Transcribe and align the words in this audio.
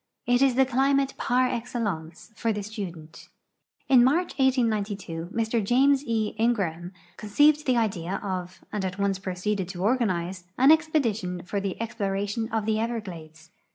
It 0.25 0.41
is 0.41 0.55
the 0.55 0.65
climate 0.65 1.13
par 1.19 1.45
excellence 1.47 2.31
for 2.35 2.51
the 2.51 2.63
student. 2.63 3.29
In 3.87 3.99
INIarcb, 3.99 4.33
1892, 4.39 5.29
Mr 5.31 5.63
James 5.63 6.03
E. 6.07 6.33
Ingraham 6.39 6.91
conceived 7.17 7.67
the 7.67 7.77
idea 7.77 8.15
of, 8.23 8.65
and 8.73 8.83
at 8.83 8.97
once 8.97 9.19
proceeded 9.19 9.69
to 9.69 9.83
organize, 9.83 10.45
an 10.57 10.71
expedition 10.71 11.43
for 11.43 11.59
the 11.61 11.77
ex])lo 11.79 12.13
ration 12.13 12.51
of 12.51 12.65
tbe 12.65 12.79
Everglades. 12.79 13.51